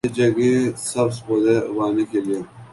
[0.03, 0.77] یہ جگہیں
[0.79, 2.41] سبز پودے اگانے کے لئے